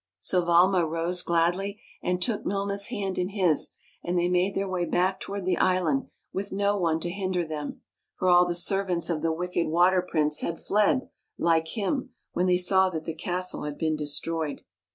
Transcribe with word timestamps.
So 0.17 0.43
Valma 0.43 0.83
rose 0.83 1.21
gladly, 1.21 1.79
and 2.01 2.19
took 2.19 2.43
Milna's 2.43 2.87
hand 2.87 3.19
in 3.19 3.29
his, 3.29 3.73
and 4.03 4.17
they 4.17 4.29
made 4.29 4.55
their 4.55 4.67
way 4.67 4.83
back 4.83 5.19
toward 5.19 5.45
the 5.45 5.59
island 5.59 6.07
with 6.33 6.51
no 6.51 6.75
one 6.79 6.99
to 7.01 7.11
hinder 7.11 7.45
them, 7.45 7.81
for 8.15 8.27
all 8.27 8.47
the 8.47 8.55
servants 8.55 9.11
of 9.11 9.21
the 9.21 9.31
wicked 9.31 9.67
Water 9.67 10.01
Prince 10.01 10.39
had 10.39 10.59
fled, 10.59 11.07
like 11.37 11.77
him, 11.77 12.15
when 12.33 12.47
they 12.47 12.57
saw 12.57 12.89
that 12.89 13.05
the 13.05 13.13
castle 13.13 13.61
had 13.65 13.77
been 13.77 13.95
destroyed. 13.95 14.61